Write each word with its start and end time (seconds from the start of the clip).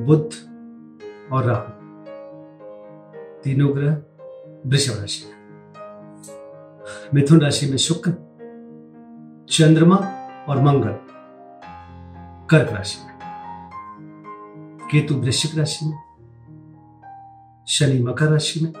बुध 0.00 0.30
और 1.32 1.44
राहु। 1.44 1.84
तीनों 3.42 3.76
ग्रह 3.76 3.94
वृषभ 4.66 5.00
राशि 5.00 5.26
में। 5.26 5.34
मिथुन 7.14 7.40
राशि 7.40 7.66
में 7.66 7.76
शुक्र, 7.76 8.10
चंद्रमा 9.50 9.96
और 10.48 10.62
मंगल 10.62 10.98
कर्क 12.50 12.72
राशि 12.72 12.98
में। 13.06 13.14
केतु 14.92 15.14
वृश्चिक 15.14 15.58
राशि 15.58 15.86
में, 15.86 15.98
शनि 17.68 18.02
मकर 18.02 18.26
राशि 18.26 18.60
में, 18.60 18.72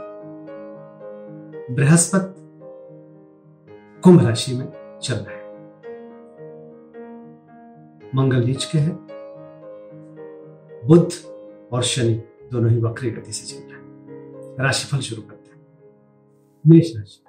बृहस्पति 1.70 2.40
कुंभ 4.00 4.26
राशि 4.26 4.54
में 4.54 4.98
चल 5.02 5.14
रहे 5.14 5.36
हैं। 5.36 5.44
मंगल 8.14 8.44
नीच 8.44 8.64
के 8.64 8.78
हैं 8.78 9.04
बुद्ध 10.86 11.12
और 11.72 11.82
शनि 11.82 12.14
दोनों 12.52 12.70
ही 12.70 12.82
वक्री 12.82 13.10
गति 13.10 13.32
से 13.32 13.46
चल 13.46 13.64
रहे 13.64 13.72
हैं। 13.72 13.84
राशिफल 14.60 14.98
शुरू 14.98 15.22
करते 15.22 15.50
हैं। 15.50 15.66
मेष 16.66 16.96
राशि। 16.96 17.24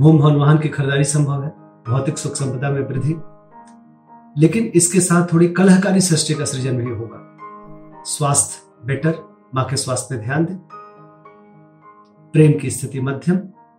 भूम 0.00 0.18
भवन 0.18 0.36
वाहन 0.36 0.58
की 0.58 0.68
खरीदारी 0.68 1.04
संभव 1.04 1.44
है। 1.44 1.50
भौतिक 1.88 2.18
सुख 2.18 2.32
संपदा 2.32 2.70
में 2.70 2.80
वृद्धि। 2.80 3.14
लेकिन 4.40 4.64
इसके 4.64 5.00
साथ 5.00 5.32
थोड़ी 5.32 5.48
कलहकारी 5.48 6.00
सृष्टि 6.00 6.34
का 6.34 6.44
सृजन 6.44 6.76
भी 6.76 6.90
होगा। 6.90 7.36
स्वास्थ्य 8.04 8.86
बेटर, 8.86 9.14
माँ 9.54 9.64
के 9.64 9.76
स्वास्थ्य 9.76 10.14
में 10.14 10.24
ध्यान 10.24 10.44
दें। 10.44 10.56
प्रेम 12.32 12.58
की 12.58 12.70
स्थिति 12.70 13.00
मध्यम, 13.00 13.36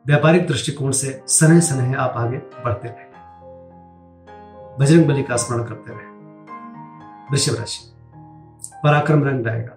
व्यापारिक 0.08 0.48
दृष्टिकोण 0.48 0.92
से 0.92 1.24
सनह 1.28 1.60
सनह 1.60 1.98
आप 1.98 2.14
आगे 2.16 2.38
बढ़ते 2.38 2.88
रहें। 2.88 3.10
बजरंग 4.80 5.08
बली 5.08 5.24
का 5.24 5.36
स्मरण 5.36 5.64
करते 5.64 5.94
रहे। 5.94 6.09
वृषभ 7.32 7.56
राशि 7.60 7.94
पराक्रम 8.84 9.24
रंग 9.24 9.46
लाएगा 9.46 9.76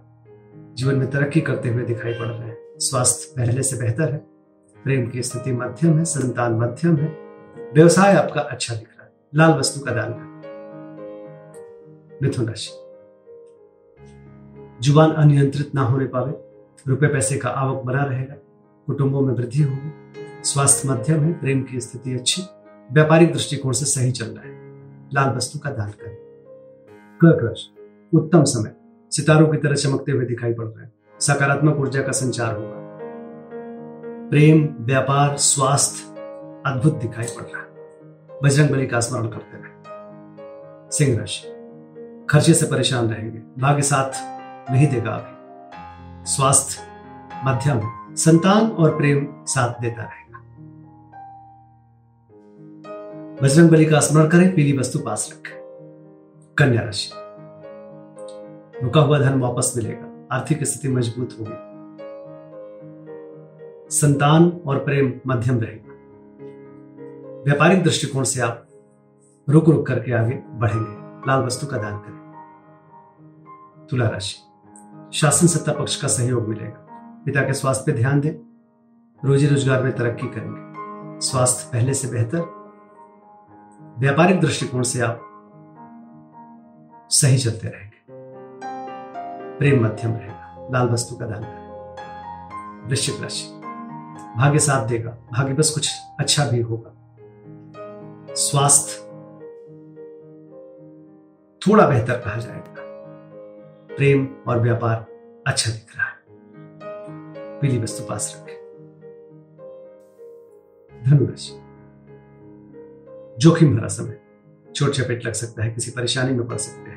जीवन 0.74 0.94
में 0.94 1.10
तरक्की 1.10 1.40
करते 1.40 1.68
हुए 1.68 1.82
दिखाई 1.82 2.12
पड़ 2.12 2.26
रहे 2.26 2.48
हैं। 2.48 2.56
स्वास्थ्य 2.78 3.34
पहले 3.36 3.62
से 3.62 3.76
बेहतर 3.76 4.12
है। 4.12 4.18
प्रेम 4.84 5.06
की 5.06 5.22
स्थिति 5.22 5.52
मध्यम 5.52 5.98
है, 5.98 6.04
संतान 6.04 6.52
मध्यम 6.52 6.96
है। 6.96 7.18
व्यवसाय 7.74 8.16
आपका 8.16 8.40
अच्छा 8.40 8.74
दिख 8.74 8.88
रहा 8.88 9.04
है। 9.04 9.12
लाल 9.34 9.50
वस्तु 9.50 9.80
का 9.80 9.92
दान 9.92 10.12
करें 10.12 10.32
मिथुन 12.22 12.46
राशि। 12.46 12.70
ज़ुबान 14.82 15.12
अनियंत्रित 15.12 15.74
ना 15.74 15.82
होने 15.82 16.04
पावे। 16.04 16.32
रुपए 16.88 17.06
पैसे 17.06 17.36
का 17.36 17.48
आवक 17.48 17.82
बना 17.82 18.04
रहेगा। 18.04 18.34
कुटुंबों 18.86 19.20
में 19.20 19.34
वृद्धि 19.34 19.62
होगी। 19.62 19.92
स्वास्थ्य 20.44 20.88
मध्यम 20.88 21.20
है। 21.20 21.32
प्रेम 21.32 21.62
की 21.62 21.80
स्थिति 21.80 22.14
अच्छी। 22.14 22.42
व्यापारिक 22.92 23.32
दृष्टिकोण 23.32 23.72
से 23.72 23.84
सही 23.84 24.12
चल 24.12 24.26
रहा 24.26 24.44
है। 24.44 24.52
लाल 25.14 25.36
वस्तु 25.36 25.58
का 25.58 25.70
दान 25.70 25.90
करें। 25.90 26.31
कर्क 27.24 27.44
राशि 27.44 27.92
उत्तम 28.14 28.44
समय। 28.44 28.72
सितारों 29.10 29.48
की 29.48 29.58
तरह 29.58 29.74
चमकते 29.74 30.12
हुए 30.12 30.24
दिखाई 30.24 30.54
पड़ 30.54 30.66
रहे 30.66 30.84
हैं। 30.84 30.92
सकारात्मक 31.20 31.76
ऊर्जा 31.76 32.02
का 32.02 32.12
संचार 32.12 32.54
होगा। 32.54 32.82
प्रेम, 34.30 34.68
व्यापार, 34.80 35.36
स्वास्थ्य, 35.36 36.10
अद्भुत 36.66 36.94
दिखाई 36.94 37.26
पड़ 37.26 37.44
रहा 37.44 37.62
है। 37.62 37.68
बजरंग 38.42 38.70
बली 38.70 38.86
का 38.86 39.00
स्मरण 39.00 39.28
करते 39.28 39.56
रहे। 39.56 39.72
सिंह 40.90 41.18
राशि, 41.18 41.48
खर्चे 42.30 42.54
से 42.54 42.66
परेशान 42.66 43.10
रहेंगे। 43.10 43.38
भाग्य 43.38 43.82
साथ 43.82 44.10
नहीं 44.72 44.86
देगा 44.86 45.10
अभी। 45.10 45.32
स्वास्थ्य, 46.26 46.82
मध्यम, 47.44 47.80
संतान 48.14 48.70
और 48.70 48.96
प्रेम 48.96 49.28
साथ 49.46 49.80
देता 49.80 50.02
रहेगा। 50.02 50.38
बजरंग 53.42 53.70
बली 53.70 53.84
का 53.84 54.00
स्मरण 54.00 54.28
करें, 54.28 54.54
पीली 54.54 54.78
वस्तु 54.78 54.98
पास 54.98 55.30
रखें। 55.32 55.61
कन्या 56.58 56.82
राशि। 56.82 57.10
रुका 58.84 59.00
हुआ 59.00 59.18
धन 59.18 59.40
वापस 59.40 59.72
मिलेगा, 59.76 60.36
आर्थिक 60.36 60.64
स्थिति 60.64 60.88
मज़बूत 60.88 61.28
होगी। 61.40 61.54
संतान 63.90 64.62
और 64.66 64.78
प्रेम 64.78 65.20
मध्यम 65.26 65.60
रहेगा। 65.60 65.92
व्यापारिक 67.42 67.82
दृष्टिकोण 67.82 68.22
से 68.22 68.40
आप 68.40 68.68
रुक 69.48 69.68
रुक 69.68 69.86
करके 69.86 70.12
आगे 70.12 70.34
बढ़ेंगे। 70.34 71.26
लाल 71.28 71.42
वस्तु 71.42 71.66
का 71.66 71.76
दान 71.76 71.98
करें। 71.98 72.22
तुला 73.90 74.08
राशि। 74.08 74.36
शासन 75.18 75.46
सत्ता 75.46 75.72
पक्ष 75.72 76.02
का 76.02 76.08
सहयोग 76.08 76.48
मिलेगा। 76.48 76.86
पिता 77.24 77.40
के 77.40 77.52
स्वास्थ्य 77.52 77.92
पर 77.92 77.98
ध्यान 77.98 78.20
दें। 78.20 78.32
रोजी 79.24 79.46
रोज़गार 79.46 79.82
में 79.82 79.96
तरक्की 79.96 80.26
करेंगे। 80.26 80.60
स्वास्थ्य 81.20 81.70
पहले 81.72 81.94
से 81.94 82.08
बेहतर। 82.08 82.40
व्यापारिक 83.98 84.40
दृष्टिकोण 84.40 84.82
से 84.82 85.00
आप 85.00 85.28
सही 87.12 87.38
चलते 87.38 87.68
रहेंगे। 87.68 87.96
प्रेम 89.58 89.84
मध्यम 89.84 90.12
रहेगा, 90.12 90.68
लाल 90.72 90.88
वस्तु 90.88 91.16
का 91.16 91.26
दान 91.26 91.42
करें। 91.42 92.88
वृश्चिक 92.88 93.22
राशि, 93.22 93.48
भाग्य 94.36 94.58
साथ 94.58 94.86
देगा, 94.88 95.10
भाग्य 95.10 95.54
बस 95.54 95.70
कुछ 95.70 95.92
अच्छा 96.20 96.46
भी 96.46 96.60
होगा। 96.60 96.92
स्वास्थ्य 98.34 99.00
थोड़ा 101.60 101.88
बेहतर 101.88 102.20
कहा 102.20 102.36
जाएगा। 102.36 102.74
प्रेम 103.96 104.28
और 104.48 104.60
व्यापार 104.60 105.06
अच्छा 105.46 105.72
दिख 105.72 105.96
रहा 105.96 106.06
है। 106.06 106.22
पीली 107.60 107.78
वस्तु 107.78 108.04
पास 108.04 108.36
रखें। 108.36 108.58
धनुराशि, 111.04 111.52
जोखिम 113.38 113.76
भरा 113.78 113.88
समय, 113.88 114.18
चोट 114.74 114.90
चपेट 114.90 115.26
लग 115.26 115.32
सकता 115.32 115.64
है, 115.64 115.70
किसी 115.70 115.90
परेशानी 115.90 116.32
में 116.32 116.46
पड़ 116.48 116.56
सकते 116.56 116.90
हैं। 116.90 116.91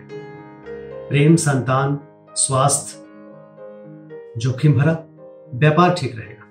प्रेम, 1.09 1.35
संतान, 1.35 1.99
स्वास्थ्य, 2.35 3.03
जोखिम 4.37 4.73
भरा, 4.73 4.93
व्यापार 5.53 5.93
ठीक 5.93 6.15
रहेगा। 6.19 6.45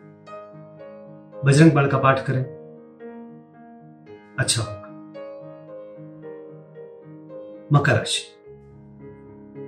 बजरंग 1.44 1.72
बाण 1.72 1.88
का 1.88 1.98
पाठ 1.98 2.26
करें। 2.26 2.44
अच्छा 4.38 4.62
होगा। 4.62 4.80
मकर 7.72 7.92
राशि। 7.92 8.22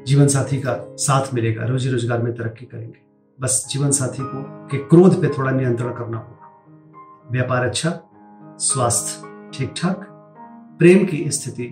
जीवन 0.06 0.26
साथी 0.26 0.60
का 0.60 0.97
साथ 0.97 1.34
मिलेगा। 1.34 1.64
रोजी 1.64 1.91
रोज़गार 1.91 2.22
में 2.22 2.34
तरक्की 2.34 2.66
करेंगे। 2.66 2.98
बस 3.41 3.66
जीवन 3.70 3.91
साथी 3.91 4.22
को 4.22 4.68
के 4.68 4.78
क्रोध 4.78 5.22
पे 5.22 5.28
थोड़ा 5.28 5.50
नियंत्रण 5.50 5.94
करना 5.94 6.18
होगा। 6.18 6.64
व्यापार 7.30 7.66
अच्छा 7.66 8.00
स्वास्थ्य 8.58 9.50
ठीक 9.54 9.74
ठाक, 9.76 10.06
प्रेम 10.78 11.06
की 11.06 11.30
स्थिति 11.30 11.64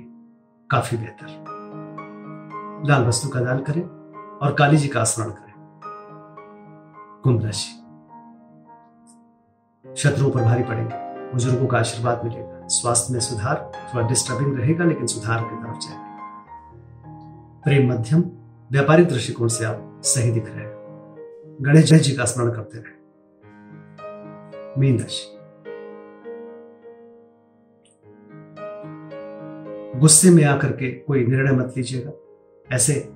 काफ़ी 0.70 0.96
बेहतर। 0.96 1.53
लाल 2.82 3.04
वस्तु 3.04 3.28
का 3.28 3.40
दान 3.40 3.62
करें 3.62 3.82
और 4.38 4.54
काली 4.54 4.76
जी 4.76 4.88
का 4.88 5.04
स्मरण 5.04 5.30
करें। 5.30 5.54
कुंभ 7.24 7.44
राशि। 7.44 7.80
शत्रुओं 9.96 10.30
पर 10.30 10.40
भारी 10.40 10.62
पड़ेंगे। 10.62 11.04
बुज़ुर्गों 11.32 11.66
का 11.66 11.78
आशीर्वाद 11.78 12.24
मिलेगा। 12.24 12.66
स्वास्थ्य 12.66 13.12
में 13.12 13.20
सुधार, 13.20 13.72
थोड़ा 13.94 14.08
डिस्टर्बिंग 14.08 14.58
रहेगा, 14.58 14.84
लेकिन 14.84 15.06
सुधार 15.06 15.40
की 15.42 15.56
तरफ़ 15.56 15.78
जाएगा। 15.78 16.04
प्रेम 17.64 17.92
मध्यम, 17.92 18.24
व्यापारिक 18.72 19.08
दृष्टिकोण 19.08 19.48
से 19.48 19.64
आप 19.64 20.00
सही 20.04 20.30
दिख 20.30 20.46
रहे 20.46 20.64
हैं। 20.64 20.74
गणेश 21.60 21.84
जय 21.84 21.98
जी 21.98 22.12
का 22.12 22.24
स्मरण 22.24 22.52
करते 22.52 22.78
रहे। 22.78 22.94
मीन 24.80 24.98
राशि। 24.98 25.38
गुस्से 30.00 30.30
में 30.30 30.44
आकर 30.44 30.72
के 30.72 30.90
कोई 30.90 31.26
निर्णय 31.26 31.52
मत 31.52 31.74
लीजिएगा। 31.76 32.10
ऐसे 32.72 33.08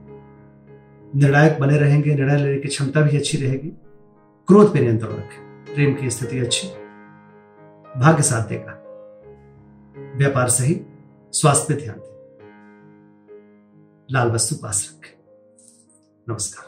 निर्णायक 1.14 1.58
बने 1.60 1.78
रहेंगे, 1.78 2.14
निर्णय 2.14 2.36
लेने 2.36 2.60
की 2.60 2.68
क्षमता 2.68 3.00
भी 3.00 3.16
अच्छी 3.16 3.38
रहेगी। 3.38 3.68
क्रोध 4.46 4.74
पर 4.74 4.80
नियंत्रण 4.80 5.10
रखें। 5.10 5.64
प्रेम 5.74 5.94
की 5.94 6.10
स्थिति 6.10 6.38
अच्छी, 6.38 6.68
भाग्य 8.00 8.22
साथ 8.22 8.48
देगा। 8.48 8.74
व्यापार 10.16 10.48
सही, 10.48 10.80
स्वास्थ्य 11.32 11.74
पे 11.74 11.80
ध्यान 11.80 11.96
दें। 11.96 12.08
लाल 14.10 14.30
वस्तु 14.30 14.56
पास 14.56 14.98
रखें। 14.98 15.18
नमस्कार। 16.28 16.67